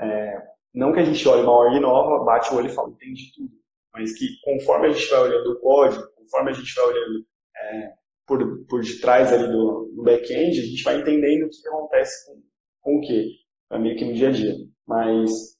é, 0.00 0.42
não 0.74 0.92
que 0.92 0.98
a 0.98 1.04
gente 1.04 1.28
olhe 1.28 1.42
uma 1.42 1.52
ordem 1.52 1.80
nova, 1.80 2.24
bate 2.24 2.52
o 2.52 2.56
olho 2.56 2.66
e 2.66 2.74
fala, 2.74 2.90
entende 2.90 3.32
tudo. 3.34 3.50
Mas 3.92 4.18
que 4.18 4.26
conforme 4.42 4.88
a 4.88 4.90
gente 4.90 5.08
vai 5.08 5.20
olhando 5.20 5.52
o 5.52 5.60
código, 5.60 6.02
conforme 6.16 6.50
a 6.50 6.54
gente 6.54 6.74
vai 6.74 6.84
olhando 6.86 7.26
é, 7.56 7.92
por, 8.28 8.66
por 8.66 8.82
detrás 8.82 9.32
ali 9.32 9.50
do, 9.50 9.90
do 9.96 10.02
back-end, 10.02 10.60
a 10.60 10.62
gente 10.62 10.84
vai 10.84 11.00
entendendo 11.00 11.46
o 11.46 11.48
que, 11.48 11.66
acontece 11.66 12.26
com, 12.26 12.42
com 12.80 12.98
o 12.98 13.00
que, 13.00 13.30
é 13.70 13.78
meio 13.78 13.96
que 13.96 14.04
no 14.04 14.12
dia 14.12 14.28
a 14.28 14.32
dia. 14.32 14.54
Mas 14.86 15.56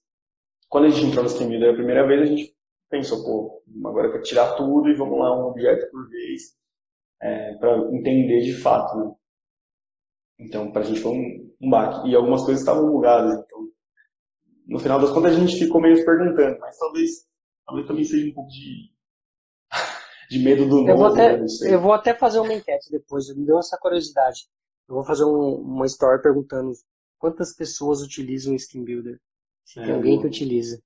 quando 0.69 0.85
a 0.85 0.91
gente 0.91 1.07
entrou 1.07 1.25
no 1.25 1.31
Scheme 1.31 1.67
a 1.67 1.73
primeira 1.73 2.07
vez, 2.07 2.23
a 2.23 2.27
gente 2.27 2.55
pensou, 2.91 3.25
pô, 3.25 3.63
agora 3.89 4.11
para 4.11 4.21
tirar 4.21 4.55
tudo 4.55 4.89
e 4.89 4.95
vamos 4.95 5.19
lá, 5.19 5.35
um 5.37 5.49
objeto 5.49 5.91
por 5.91 6.09
vez, 6.11 6.43
é, 7.23 7.55
para 7.55 7.79
entender 7.95 8.41
de 8.43 8.55
fato, 8.55 8.97
né? 8.99 9.15
Então, 10.39 10.71
para 10.71 10.83
a 10.83 10.85
gente 10.85 11.01
foi 11.01 11.13
um, 11.13 11.55
um 11.61 11.71
baque. 11.71 12.09
E 12.09 12.15
algumas 12.15 12.45
coisas 12.45 12.61
estavam 12.61 12.93
bugadas, 12.93 13.35
então, 13.35 13.69
no 14.67 14.79
final 14.79 15.01
das 15.01 15.11
contas, 15.11 15.35
a 15.35 15.41
gente 15.41 15.59
ficou 15.59 15.81
meio 15.81 15.97
se 15.97 16.05
perguntando, 16.05 16.59
mas 16.61 16.79
talvez, 16.79 17.27
talvez 17.67 17.89
também 17.89 18.05
seja 18.05 18.31
um 18.31 18.35
pouco 18.35 18.51
de, 18.51 18.93
de 20.29 20.39
medo 20.39 20.69
do 20.69 20.83
novo. 20.83 20.91
Eu 20.91 20.97
vou, 20.97 21.07
até, 21.07 21.37
né? 21.37 21.47
eu 21.63 21.81
vou 21.81 21.93
até 21.93 22.15
fazer 22.15 22.41
uma 22.41 22.53
enquete 22.53 22.91
depois, 22.91 23.35
me 23.35 23.47
deu 23.47 23.59
essa 23.59 23.79
curiosidade. 23.79 24.49
Eu 24.89 24.97
vou 24.97 25.05
fazer 25.05 25.25
um, 25.25 25.55
uma 25.55 25.87
story 25.87 26.23
perguntando 26.23 26.73
quantas 27.19 27.55
pessoas 27.55 28.03
utilizam 28.03 28.55
o 28.55 28.59
Steam 28.59 28.85
Builder. 28.85 29.19
Se 29.65 29.81
é, 29.81 29.85
tem 29.85 29.95
alguém 29.95 30.21
que 30.21 30.27
utiliza. 30.27 30.81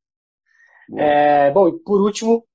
É, 0.96 1.50
bom, 1.50 1.68
e 1.68 1.78
por 1.80 2.00
último, 2.00 2.46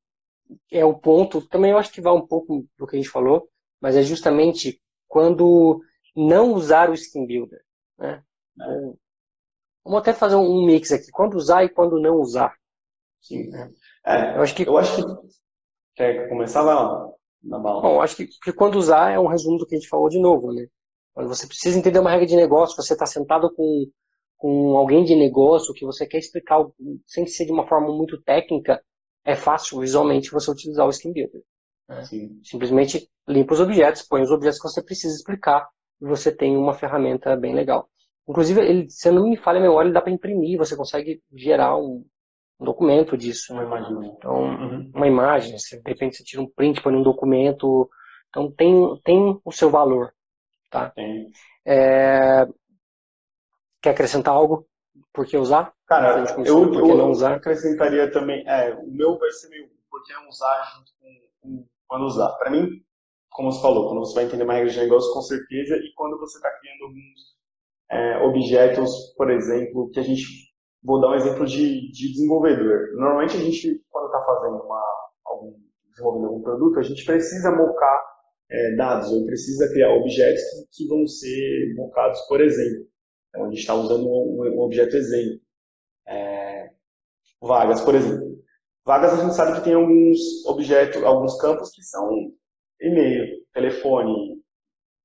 é 0.71 0.83
o 0.83 0.97
ponto, 0.97 1.41
também 1.47 1.71
eu 1.71 1.77
acho 1.77 1.91
que 1.91 2.01
vai 2.01 2.13
um 2.13 2.25
pouco 2.25 2.65
do 2.77 2.85
que 2.85 2.95
a 2.95 2.99
gente 2.99 3.09
falou, 3.09 3.49
mas 3.81 3.95
é 3.95 4.01
justamente 4.01 4.81
quando 5.07 5.81
não 6.15 6.53
usar 6.53 6.89
o 6.89 6.97
Steam 6.97 7.25
Builder. 7.25 7.61
Né? 7.97 8.23
É. 8.61 8.93
Vamos 9.83 10.01
até 10.01 10.13
fazer 10.13 10.35
um 10.35 10.65
mix 10.65 10.91
aqui, 10.91 11.09
quando 11.11 11.35
usar 11.35 11.63
e 11.63 11.69
quando 11.69 11.99
não 11.99 12.15
usar. 12.15 12.53
Sim. 13.21 13.49
É, 14.05 14.35
eu 14.35 14.41
acho 14.41 14.55
que. 14.55 14.67
Eu 14.67 14.77
acho 14.77 14.95
que. 14.95 15.01
Quer 15.97 16.29
começar 16.29 16.61
lá 16.61 17.09
na 17.43 17.59
bala? 17.59 17.81
Bom, 17.81 18.01
acho 18.01 18.15
que, 18.15 18.27
que 18.27 18.53
quando 18.53 18.75
usar 18.75 19.11
é 19.11 19.19
um 19.19 19.27
resumo 19.27 19.57
do 19.57 19.65
que 19.65 19.75
a 19.75 19.77
gente 19.77 19.89
falou 19.89 20.07
de 20.07 20.19
novo, 20.19 20.53
né? 20.53 20.67
Quando 21.13 21.27
você 21.27 21.45
precisa 21.45 21.77
entender 21.77 21.99
uma 21.99 22.11
regra 22.11 22.25
de 22.25 22.35
negócio, 22.35 22.81
você 22.81 22.93
está 22.93 23.05
sentado 23.05 23.53
com 23.53 23.85
com 24.37 24.77
alguém 24.77 25.03
de 25.03 25.15
negócio 25.15 25.73
que 25.73 25.83
você 25.83 26.05
quer 26.05 26.19
explicar 26.19 26.63
sem 27.05 27.25
ser 27.25 27.45
de 27.45 27.51
uma 27.51 27.67
forma 27.67 27.91
muito 27.91 28.21
técnica, 28.21 28.81
é 29.25 29.35
fácil 29.35 29.79
visualmente 29.79 30.31
você 30.31 30.49
utilizar 30.49 30.87
o 30.87 30.93
Scheme 30.93 31.13
Builder. 31.15 31.41
Né? 31.89 32.03
Simplesmente 32.43 33.09
limpa 33.27 33.55
os 33.55 33.59
objetos, 33.59 34.03
põe 34.03 34.21
os 34.21 34.31
objetos 34.31 34.61
que 34.61 34.69
você 34.69 34.81
precisa 34.83 35.15
explicar 35.15 35.67
e 35.99 36.05
você 36.05 36.31
tem 36.31 36.55
uma 36.55 36.73
ferramenta 36.73 37.35
bem 37.35 37.53
legal. 37.55 37.89
Inclusive, 38.29 38.61
ele, 38.61 38.89
se 38.89 39.09
eu 39.09 39.13
não 39.13 39.27
me 39.27 39.37
falha 39.37 39.57
a 39.59 39.61
memória, 39.61 39.87
ele 39.87 39.93
dá 39.93 40.01
para 40.01 40.11
imprimir, 40.11 40.57
você 40.57 40.75
consegue 40.75 41.21
gerar 41.33 41.75
um, 41.77 42.05
um 42.59 42.65
documento 42.65 43.17
disso. 43.17 43.53
Uma 43.53 43.63
imagem. 43.63 44.13
Então, 44.17 44.43
uhum. 44.43 44.91
uma 44.93 45.07
imagem, 45.07 45.57
você, 45.57 45.81
de 45.81 45.89
repente 45.89 46.17
você 46.17 46.23
tira 46.23 46.41
um 46.41 46.49
print, 46.49 46.81
põe 46.81 46.93
num 46.93 47.03
documento. 47.03 47.89
Então, 48.29 48.51
tem, 48.51 48.73
tem 49.03 49.39
o 49.43 49.51
seu 49.51 49.69
valor. 49.69 50.13
Tá? 50.69 50.93
É, 51.65 52.45
Quer 53.81 53.91
acrescentar 53.91 54.33
algo? 54.33 54.67
Por 55.13 55.25
que 55.25 55.37
usar? 55.37 55.73
Cara, 55.87 56.25
eu, 56.45 56.71
por 56.71 56.83
que 56.83 56.91
eu 56.91 56.97
não 56.97 57.11
usar? 57.11 57.35
acrescentaria 57.35 58.11
também. 58.11 58.45
É, 58.47 58.73
o 58.73 58.87
meu 58.91 59.17
vai 59.17 59.31
ser 59.31 59.49
meio 59.49 59.69
por 59.89 60.03
que 60.03 60.13
não 60.13 60.27
usar 60.27 60.75
junto 60.75 60.91
com, 60.99 61.09
com 61.39 61.67
quando 61.87 62.05
usar. 62.05 62.29
Para 62.33 62.51
mim, 62.51 62.83
como 63.29 63.51
você 63.51 63.61
falou, 63.61 63.87
quando 63.87 63.99
você 63.99 64.15
vai 64.15 64.25
entender 64.25 64.43
uma 64.43 64.53
regra 64.53 64.69
de 64.69 64.79
negócio, 64.79 65.13
com 65.13 65.21
certeza, 65.21 65.75
e 65.77 65.93
quando 65.95 66.19
você 66.19 66.37
está 66.37 66.49
criando 66.59 66.83
alguns 66.83 67.37
é, 67.89 68.17
objetos, 68.25 69.13
por 69.15 69.31
exemplo, 69.31 69.89
que 69.91 69.99
a 69.99 70.03
gente. 70.03 70.46
Vou 70.87 71.01
dar 71.01 71.09
um 71.09 71.15
exemplo 71.15 71.45
de, 71.45 71.91
de 71.91 72.13
desenvolvedor. 72.13 72.93
Normalmente 72.93 73.35
a 73.35 73.41
gente, 73.41 73.83
quando 73.89 74.05
está 74.05 74.23
fazendo 74.23 74.63
uma, 74.63 74.81
algum, 75.25 75.53
desenvolvendo 75.89 76.27
algum 76.27 76.41
produto, 76.41 76.79
a 76.79 76.81
gente 76.81 77.03
precisa 77.03 77.51
mocar 77.51 78.05
é, 78.49 78.73
dados, 78.77 79.11
ou 79.11 79.25
precisa 79.25 79.67
criar 79.73 79.93
objetos 79.93 80.41
que, 80.71 80.85
que 80.85 80.87
vão 80.87 81.05
ser 81.05 81.75
mocados, 81.75 82.21
por 82.29 82.39
exemplo. 82.39 82.87
Então, 83.27 83.43
a 83.43 83.49
gente 83.49 83.59
está 83.59 83.75
usando 83.75 84.07
um, 84.07 84.43
um, 84.43 84.61
objeto 84.61 84.95
exemplo. 84.95 85.41
É, 86.07 86.69
vagas, 87.41 87.81
por 87.81 87.93
exemplo. 87.93 88.41
Vagas 88.85 89.19
a 89.19 89.23
gente 89.23 89.35
sabe 89.35 89.57
que 89.57 89.65
tem 89.65 89.73
alguns 89.73 90.45
objetos, 90.45 91.03
alguns 91.03 91.37
campos 91.41 91.69
que 91.71 91.83
são 91.83 92.31
e-mail, 92.79 93.43
telefone, 93.53 94.41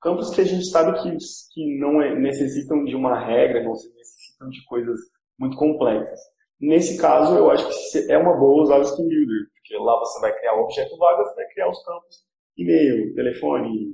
campos 0.01 0.31
que 0.31 0.43
a 0.43 0.45
gente 0.45 0.65
sabe 0.65 1.03
que, 1.03 1.17
que 1.53 1.81
não 1.81 2.01
é, 2.01 2.15
necessitam 2.15 2.85
de 2.85 2.95
uma 2.95 3.19
regra, 3.19 3.65
não 3.65 3.73
necessitam 3.73 4.49
de 4.49 4.65
coisas 4.67 5.01
muito 5.43 5.57
complexas. 5.57 6.21
Nesse 6.61 6.97
caso, 6.97 7.37
eu 7.37 7.51
acho 7.51 7.69
que 7.69 8.11
é 8.11 8.17
uma 8.17 8.39
boa 8.39 8.63
usar 8.63 8.79
o 8.79 8.85
Scheme 8.85 9.09
Builder, 9.09 9.49
porque 9.55 9.77
lá 9.77 9.99
você 9.99 10.21
vai 10.21 10.33
criar 10.39 10.55
o 10.55 10.63
objeto 10.63 10.97
vagas, 10.97 11.35
vai 11.35 11.45
criar 11.49 11.69
os 11.69 11.85
campos 11.85 12.25
e-mail, 12.57 13.13
telefone, 13.15 13.91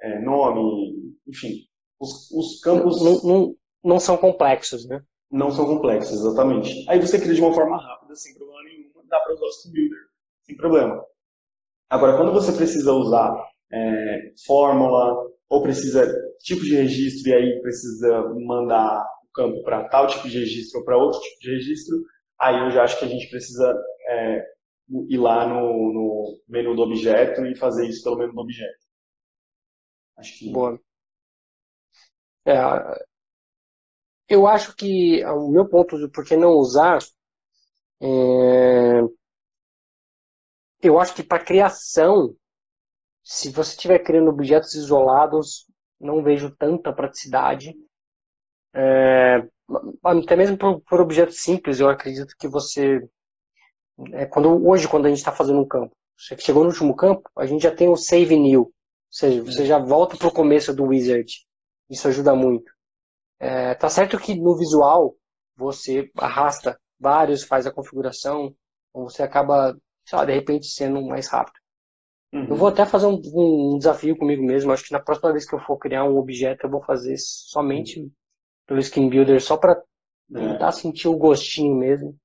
é, 0.00 0.18
nome, 0.20 1.14
enfim, 1.28 1.66
os, 2.00 2.30
os 2.30 2.60
campos. 2.60 3.04
Não, 3.04 3.20
não, 3.22 3.54
não, 3.84 4.00
são 4.00 4.16
complexos, 4.16 4.88
né? 4.88 5.02
Não 5.30 5.50
são 5.50 5.66
complexos, 5.66 6.20
exatamente. 6.20 6.88
Aí 6.88 6.98
você 6.98 7.20
cria 7.20 7.34
de 7.34 7.42
uma 7.42 7.52
forma 7.52 7.76
rápida, 7.76 8.16
sem 8.16 8.34
problema 8.34 8.62
nenhum, 8.64 8.90
dá 9.06 9.20
para 9.20 9.34
usar 9.34 9.44
o 9.44 9.52
Steam 9.52 9.72
Builder, 9.74 9.98
sem 10.44 10.56
problema. 10.56 11.04
Agora, 11.90 12.16
quando 12.16 12.32
você 12.32 12.52
precisa 12.52 12.92
usar 12.94 13.46
é, 13.70 14.32
fórmula, 14.46 15.28
ou 15.50 15.62
precisa 15.62 16.10
tipo 16.38 16.62
de 16.62 16.76
registro, 16.76 17.30
e 17.30 17.34
aí 17.34 17.60
precisa 17.60 18.22
mandar 18.46 19.04
campo 19.32 19.62
para 19.62 19.88
tal 19.88 20.06
tipo 20.06 20.28
de 20.28 20.38
registro 20.38 20.80
ou 20.80 20.84
para 20.84 20.96
outro 20.96 21.20
tipo 21.20 21.40
de 21.40 21.50
registro, 21.54 21.96
aí 22.40 22.58
eu 22.64 22.70
já 22.70 22.84
acho 22.84 22.98
que 22.98 23.04
a 23.04 23.08
gente 23.08 23.28
precisa 23.28 23.74
é, 24.08 24.44
ir 25.08 25.18
lá 25.18 25.46
no, 25.46 25.92
no, 25.92 26.40
menu 26.48 26.74
do 26.74 26.82
objeto 26.82 27.44
e 27.46 27.56
fazer 27.56 27.86
isso 27.86 28.02
pelo 28.02 28.16
menu 28.16 28.32
do 28.32 28.40
objeto. 28.40 28.78
Acho 30.16 30.38
que. 30.38 30.52
Boa. 30.52 30.80
É, 32.46 32.54
eu 34.28 34.46
acho 34.46 34.74
que 34.76 35.24
o 35.24 35.48
meu 35.48 35.68
ponto 35.68 35.98
de 35.98 36.08
por 36.08 36.24
que 36.24 36.36
não 36.36 36.52
usar, 36.52 36.98
é, 38.00 39.00
eu 40.82 40.98
acho 40.98 41.14
que 41.14 41.22
para 41.22 41.44
criação, 41.44 42.34
se 43.22 43.50
você 43.50 43.72
estiver 43.72 43.98
criando 43.98 44.30
objetos 44.30 44.74
isolados, 44.74 45.66
não 46.00 46.22
vejo 46.22 46.54
tanta 46.56 46.92
praticidade. 46.92 47.74
É, 48.74 49.46
até 50.04 50.36
mesmo 50.36 50.56
por, 50.56 50.80
por 50.80 51.00
objetos 51.00 51.40
simples, 51.40 51.80
eu 51.80 51.88
acredito 51.88 52.34
que 52.38 52.48
você 52.48 53.00
é, 54.12 54.24
quando, 54.26 54.66
hoje, 54.66 54.88
quando 54.88 55.06
a 55.06 55.08
gente 55.08 55.18
está 55.18 55.32
fazendo 55.32 55.60
um 55.60 55.68
campo, 55.68 55.94
você 56.16 56.36
chegou 56.38 56.62
no 56.62 56.70
último 56.70 56.94
campo, 56.94 57.28
a 57.36 57.46
gente 57.46 57.62
já 57.62 57.74
tem 57.74 57.88
o 57.88 57.96
save 57.96 58.36
new. 58.36 58.62
Ou 58.62 58.72
seja, 59.10 59.42
você 59.42 59.66
já 59.66 59.78
volta 59.78 60.16
para 60.16 60.28
o 60.28 60.32
começo 60.32 60.74
do 60.74 60.84
wizard. 60.84 61.46
Isso 61.88 62.06
ajuda 62.08 62.34
muito. 62.34 62.70
É, 63.38 63.74
tá 63.74 63.88
certo 63.88 64.18
que 64.18 64.34
no 64.34 64.56
visual 64.56 65.16
você 65.56 66.10
arrasta 66.16 66.78
vários, 66.98 67.42
faz 67.42 67.66
a 67.66 67.72
configuração, 67.72 68.54
você 68.92 69.22
acaba, 69.22 69.76
sei 70.04 70.18
lá, 70.18 70.24
de 70.24 70.32
repente 70.32 70.66
sendo 70.66 71.02
mais 71.02 71.26
rápido. 71.26 71.58
Uhum. 72.32 72.46
Eu 72.48 72.56
vou 72.56 72.68
até 72.68 72.86
fazer 72.86 73.06
um, 73.06 73.20
um, 73.34 73.78
desafio 73.78 74.16
comigo 74.16 74.44
mesmo. 74.44 74.72
Acho 74.72 74.84
que 74.84 74.92
na 74.92 75.00
próxima 75.00 75.32
vez 75.32 75.48
que 75.48 75.54
eu 75.54 75.60
for 75.60 75.78
criar 75.78 76.04
um 76.04 76.16
objeto, 76.16 76.66
eu 76.66 76.70
vou 76.70 76.82
fazer 76.82 77.16
somente 77.18 77.98
uhum. 77.98 78.10
Pelo 78.70 78.78
Skin 78.78 79.10
Builder, 79.10 79.42
só 79.42 79.56
para 79.56 79.82
tentar 80.32 80.68
é. 80.68 80.72
sentir 80.72 81.08
o 81.08 81.16
gostinho 81.16 81.74
mesmo 81.74 82.16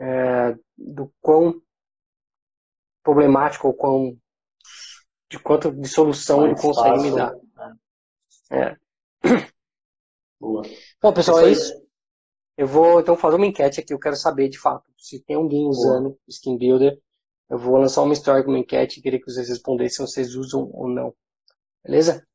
é, 0.00 0.56
do 0.76 1.08
quão 1.20 1.62
problemático 3.00 3.68
ou 3.68 3.74
quão 3.74 4.18
de 5.30 5.38
quanto 5.38 5.70
de 5.70 5.86
solução 5.86 6.40
mais 6.40 6.50
ele 6.50 6.60
consegue 6.60 6.96
fácil, 6.96 7.10
me 7.10 7.16
dar. 7.16 7.34
É. 8.50 8.76
Boa. 10.40 10.62
Bom, 11.00 11.12
pessoal, 11.12 11.46
é 11.46 11.52
isso. 11.52 11.72
Eu 12.56 12.66
vou 12.66 12.98
então 12.98 13.16
fazer 13.16 13.36
uma 13.36 13.46
enquete 13.46 13.78
aqui. 13.78 13.94
Eu 13.94 14.00
quero 14.00 14.16
saber 14.16 14.48
de 14.48 14.58
fato 14.58 14.90
se 14.96 15.22
tem 15.22 15.36
alguém 15.36 15.68
usando 15.68 16.08
Boa. 16.08 16.18
Skin 16.26 16.58
Builder. 16.58 17.00
Eu 17.48 17.56
vou 17.56 17.76
lançar 17.76 18.02
uma 18.02 18.14
história 18.14 18.42
com 18.42 18.50
uma 18.50 18.58
enquete 18.58 18.98
e 18.98 19.02
queria 19.02 19.20
que 19.20 19.30
vocês 19.30 19.48
respondessem 19.48 20.04
se 20.04 20.12
vocês 20.12 20.34
usam 20.34 20.68
ou 20.72 20.88
não. 20.88 21.14
Beleza? 21.84 22.26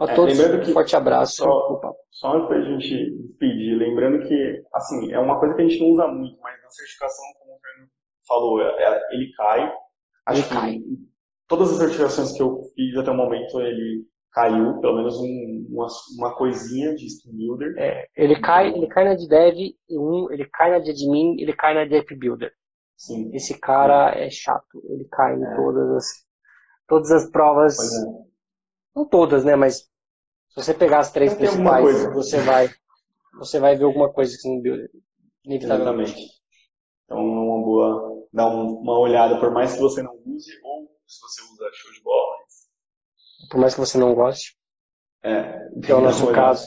A 0.00 0.10
é, 0.10 0.14
todos, 0.14 0.38
um 0.38 0.60
que, 0.60 0.72
forte 0.72 0.96
abraço. 0.96 1.36
Só, 1.36 1.94
só 2.10 2.36
antes 2.36 2.48
da 2.48 2.62
gente 2.62 3.10
despedir, 3.18 3.76
lembrando 3.76 4.26
que, 4.26 4.62
assim, 4.72 5.12
é 5.12 5.18
uma 5.18 5.38
coisa 5.38 5.54
que 5.54 5.60
a 5.60 5.68
gente 5.68 5.78
não 5.78 5.90
usa 5.90 6.08
muito, 6.08 6.40
mas 6.40 6.60
na 6.62 6.70
certificação, 6.70 7.24
como 7.38 7.54
o 7.54 7.60
Fernando 7.60 7.90
falou, 8.26 8.62
é, 8.62 8.82
é, 8.82 9.14
ele 9.14 9.30
cai. 9.32 9.72
Acho 10.24 10.40
ele 10.40 10.48
que 10.48 10.54
cai. 10.54 10.78
todas 11.46 11.70
as 11.70 11.76
certificações 11.76 12.32
que 12.32 12.42
eu 12.42 12.62
fiz 12.74 12.96
até 12.96 13.10
o 13.10 13.14
momento, 13.14 13.60
ele 13.60 14.06
caiu, 14.32 14.80
pelo 14.80 14.96
menos 14.96 15.18
um, 15.18 15.66
uma, 15.68 15.86
uma 16.18 16.34
coisinha 16.34 16.94
de 16.94 17.06
Steam 17.10 17.36
Builder. 17.36 17.74
É, 17.76 18.06
ele 18.16 18.40
cai, 18.40 18.72
ele 18.72 18.86
cai 18.86 19.04
na 19.04 19.14
de 19.14 19.28
Dev 19.28 19.54
1, 19.90 20.32
ele 20.32 20.48
cai 20.50 20.70
na 20.70 20.78
de 20.78 20.92
Admin, 20.92 21.38
ele 21.38 21.52
cai 21.52 21.74
na 21.74 21.84
de 21.84 21.96
App 21.96 22.14
Builder. 22.14 22.52
Sim. 22.96 23.30
Esse 23.34 23.58
cara 23.58 24.14
é, 24.14 24.28
é 24.28 24.30
chato, 24.30 24.82
ele 24.88 25.06
cai 25.10 25.36
em 25.36 25.44
é. 25.44 25.56
todas 25.56 25.90
as 25.90 26.06
todas 26.86 27.10
as 27.12 27.30
provas. 27.30 27.76
Não 28.94 29.04
todas, 29.04 29.44
né, 29.44 29.56
mas 29.56 29.78
se 29.78 30.56
você 30.56 30.74
pegar 30.74 31.00
as 31.00 31.12
três 31.12 31.34
principais, 31.34 32.06
você 32.12 32.38
vai 32.40 32.68
você 33.34 33.60
vai 33.60 33.76
ver 33.76 33.84
alguma 33.84 34.12
coisa 34.12 34.36
Steam 34.36 34.60
Builder. 34.60 34.90
Inevitavelmente. 35.44 36.26
Então 37.04 37.18
é 37.18 37.22
uma 37.22 37.64
boa 37.64 38.20
dar 38.32 38.46
uma 38.46 38.98
olhada, 38.98 39.38
por 39.40 39.50
mais 39.50 39.74
que 39.74 39.80
você 39.80 40.02
não 40.02 40.14
use, 40.24 40.52
ou 40.62 40.88
se 41.06 41.20
você 41.20 41.42
usa 41.42 41.70
show 41.72 41.92
de 41.92 42.02
bola, 42.02 42.36
por 43.50 43.60
mais 43.60 43.74
que 43.74 43.80
você 43.80 43.98
não 43.98 44.14
goste. 44.14 44.56
É. 45.22 45.68
Que 45.84 45.92
é 45.92 45.94
o 45.94 46.00
nosso 46.00 46.32
caso. 46.32 46.66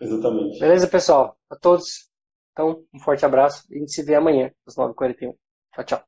Exatamente. 0.00 0.58
Beleza, 0.58 0.86
pessoal? 0.86 1.38
A 1.50 1.56
todos. 1.56 2.10
Então, 2.52 2.84
um 2.92 3.00
forte 3.00 3.24
abraço 3.24 3.64
e 3.70 3.76
a 3.76 3.78
gente 3.80 3.92
se 3.92 4.02
vê 4.02 4.14
amanhã, 4.14 4.52
às 4.66 4.76
9h41. 4.76 5.34
Tchau, 5.72 5.84
tchau. 5.84 6.04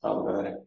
Tchau, 0.00 0.24
galera. 0.24 0.66